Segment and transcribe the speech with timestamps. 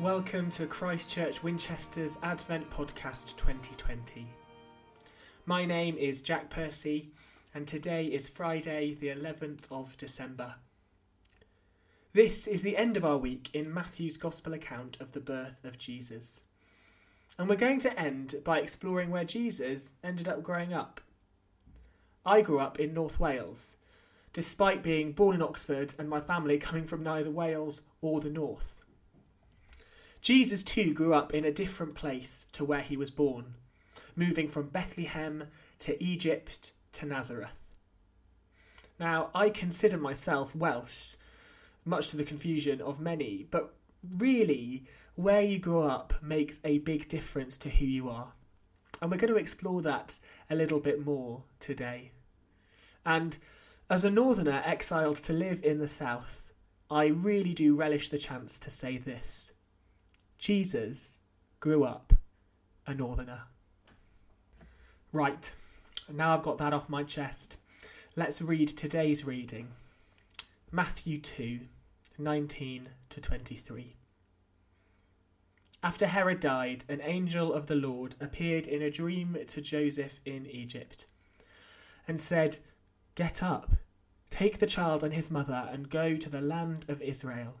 [0.00, 4.26] Welcome to Christchurch Winchester's Advent Podcast 2020.
[5.44, 7.12] My name is Jack Percy,
[7.54, 10.54] and today is Friday, the 11th of December.
[12.14, 15.78] This is the end of our week in Matthew's Gospel account of the birth of
[15.78, 16.42] Jesus.
[17.38, 21.02] And we're going to end by exploring where Jesus ended up growing up.
[22.24, 23.76] I grew up in North Wales,
[24.32, 28.82] despite being born in Oxford and my family coming from neither Wales or the North.
[30.22, 33.54] Jesus too grew up in a different place to where he was born,
[34.14, 35.48] moving from Bethlehem
[35.80, 37.50] to Egypt to Nazareth.
[39.00, 41.16] Now, I consider myself Welsh,
[41.84, 43.74] much to the confusion of many, but
[44.16, 44.84] really,
[45.16, 48.32] where you grow up makes a big difference to who you are.
[49.00, 52.12] And we're going to explore that a little bit more today.
[53.04, 53.36] And
[53.90, 56.52] as a northerner exiled to live in the south,
[56.88, 59.50] I really do relish the chance to say this.
[60.42, 61.20] Jesus
[61.60, 62.14] grew up
[62.84, 63.42] a northerner.
[65.12, 65.52] Right,
[66.12, 67.58] now I've got that off my chest.
[68.16, 69.68] Let's read today's reading
[70.72, 71.60] Matthew 2
[72.18, 73.94] 19 to 23.
[75.80, 80.46] After Herod died, an angel of the Lord appeared in a dream to Joseph in
[80.46, 81.06] Egypt
[82.08, 82.58] and said,
[83.14, 83.70] Get up,
[84.28, 87.60] take the child and his mother, and go to the land of Israel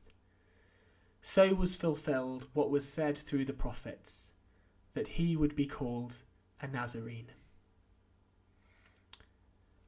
[1.21, 4.31] So was fulfilled what was said through the prophets,
[4.93, 6.23] that he would be called
[6.59, 7.31] a Nazarene.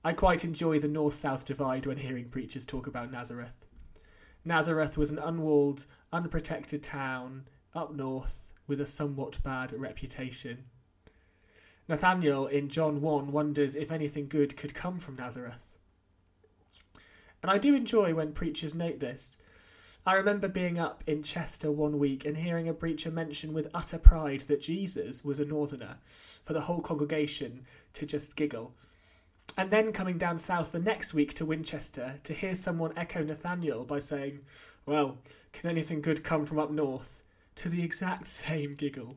[0.03, 3.65] I quite enjoy the north south divide when hearing preachers talk about Nazareth.
[4.45, 10.65] Nazareth was an unwalled, unprotected town up north with a somewhat bad reputation.
[11.87, 15.65] Nathaniel in John 1 wonders if anything good could come from Nazareth.
[17.41, 19.37] And I do enjoy when preachers note this,
[20.05, 23.97] I remember being up in Chester one week and hearing a preacher mention with utter
[23.97, 25.97] pride that Jesus was a northerner,
[26.43, 28.73] for the whole congregation to just giggle.
[29.57, 33.85] And then coming down south the next week to Winchester to hear someone echo Nathaniel
[33.85, 34.41] by saying,
[34.85, 35.19] Well,
[35.53, 37.21] can anything good come from up north?
[37.55, 39.15] to the exact same giggle.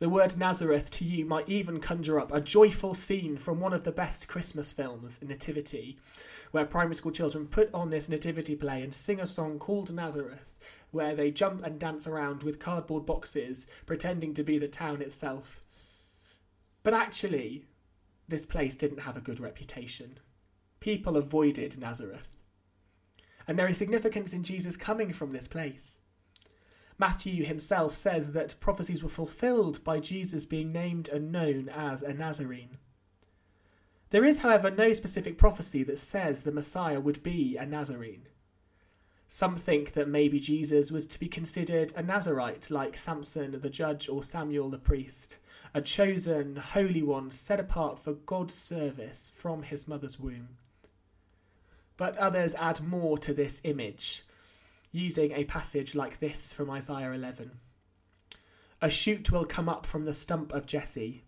[0.00, 3.84] The word Nazareth to you might even conjure up a joyful scene from one of
[3.84, 5.98] the best Christmas films, Nativity,
[6.50, 10.52] where primary school children put on this nativity play and sing a song called Nazareth,
[10.90, 15.62] where they jump and dance around with cardboard boxes, pretending to be the town itself.
[16.82, 17.64] But actually,
[18.26, 20.18] this place didn't have a good reputation.
[20.80, 22.28] People avoided Nazareth.
[23.46, 25.98] And there is significance in Jesus coming from this place.
[26.98, 32.14] Matthew himself says that prophecies were fulfilled by Jesus being named and known as a
[32.14, 32.78] Nazarene.
[34.10, 38.28] There is, however, no specific prophecy that says the Messiah would be a Nazarene.
[39.26, 44.08] Some think that maybe Jesus was to be considered a Nazarite like Samson the judge
[44.08, 45.38] or Samuel the priest,
[45.74, 50.50] a chosen, holy one set apart for God's service from his mother's womb.
[51.96, 54.24] But others add more to this image
[54.94, 57.50] using a passage like this from Isaiah 11.
[58.80, 61.24] A shoot will come up from the stump of Jesse,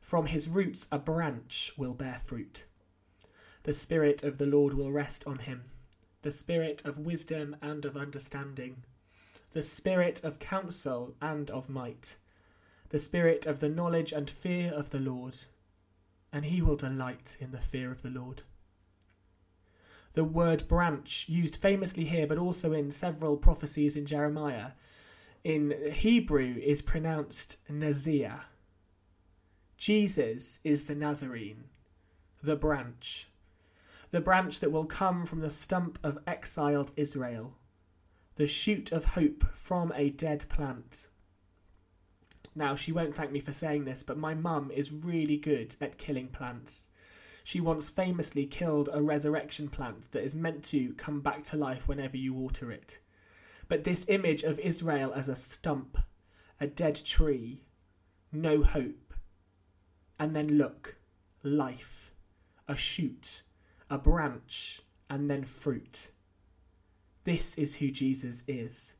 [0.00, 2.66] from his roots a branch will bear fruit.
[3.64, 5.64] The Spirit of the Lord will rest on him,
[6.22, 8.84] the Spirit of wisdom and of understanding,
[9.50, 12.16] the Spirit of counsel and of might,
[12.90, 15.34] the Spirit of the knowledge and fear of the Lord,
[16.32, 18.42] and he will delight in the fear of the Lord
[20.12, 24.72] the word branch, used famously here but also in several prophecies in Jeremiah,
[25.44, 28.42] in Hebrew is pronounced Nazir.
[29.76, 31.64] Jesus is the Nazarene,
[32.42, 33.28] the branch,
[34.10, 37.54] the branch that will come from the stump of exiled Israel,
[38.36, 41.08] the shoot of hope from a dead plant.
[42.54, 45.98] Now, she won't thank me for saying this, but my mum is really good at
[45.98, 46.90] killing plants.
[47.50, 51.88] She once famously killed a resurrection plant that is meant to come back to life
[51.88, 52.98] whenever you water it.
[53.66, 55.98] But this image of Israel as a stump,
[56.60, 57.62] a dead tree,
[58.30, 59.14] no hope,
[60.16, 60.94] and then look,
[61.42, 62.12] life,
[62.68, 63.42] a shoot,
[63.90, 66.12] a branch, and then fruit.
[67.24, 68.94] This is who Jesus is.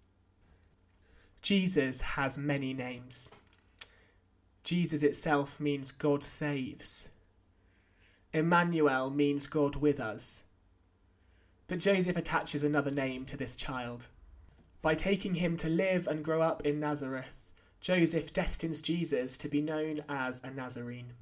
[1.40, 3.32] Jesus has many names.
[4.64, 7.10] Jesus itself means God saves.
[8.32, 10.44] Emmanuel means God with us.
[11.66, 14.08] But Joseph attaches another name to this child.
[14.82, 17.42] By taking him to live and grow up in Nazareth,
[17.80, 21.14] Joseph destines Jesus to be known as a Nazarene.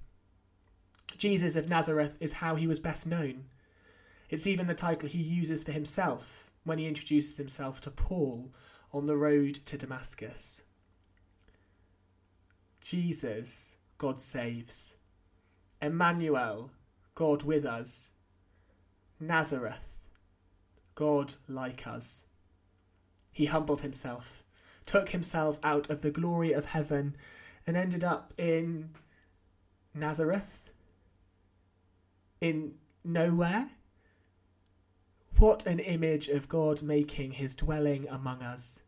[1.16, 3.44] Jesus of Nazareth is how he was best known.
[4.28, 8.50] It's even the title he uses for himself when he introduces himself to Paul
[8.92, 10.62] on the road to Damascus.
[12.80, 14.96] Jesus, God saves.
[15.80, 16.70] Emmanuel,
[17.18, 18.10] God with us.
[19.18, 19.98] Nazareth,
[20.94, 22.26] God like us.
[23.32, 24.44] He humbled himself,
[24.86, 27.16] took himself out of the glory of heaven,
[27.66, 28.90] and ended up in
[29.92, 30.70] Nazareth?
[32.40, 33.70] In nowhere?
[35.38, 38.82] What an image of God making his dwelling among us.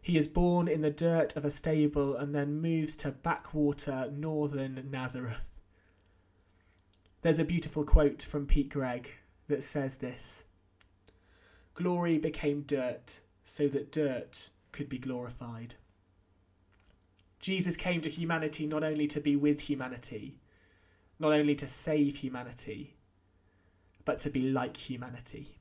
[0.00, 4.88] He is born in the dirt of a stable and then moves to backwater northern
[4.90, 5.51] Nazareth.
[7.22, 9.12] There's a beautiful quote from Pete Greig
[9.46, 10.42] that says this
[11.74, 15.76] Glory became dirt so that dirt could be glorified.
[17.38, 20.40] Jesus came to humanity not only to be with humanity,
[21.20, 22.96] not only to save humanity,
[24.04, 25.58] but to be like humanity.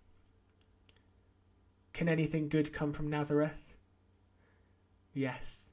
[1.93, 3.75] Can anything good come from Nazareth?
[5.13, 5.69] Yes.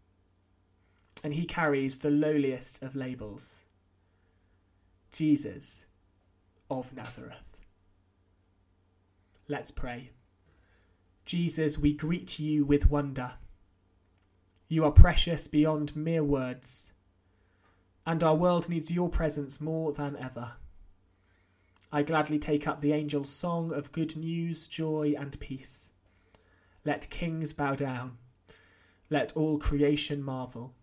[1.25, 3.63] And he carries the lowliest of labels
[5.13, 5.87] Jesus
[6.71, 7.65] of Nazareth.
[9.49, 10.11] Let's pray.
[11.25, 13.33] Jesus, we greet you with wonder.
[14.69, 16.93] You are precious beyond mere words,
[18.07, 20.53] and our world needs your presence more than ever.
[21.91, 25.91] I gladly take up the angel's song of good news, joy, and peace.
[26.85, 28.19] Let kings bow down
[29.11, 30.75] let all creation marvel.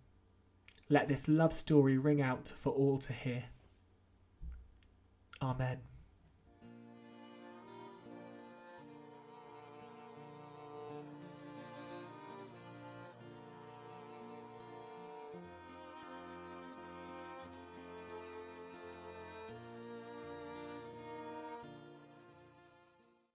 [0.90, 3.46] Let this love story ring out for all to hear.
[5.42, 5.95] Amen.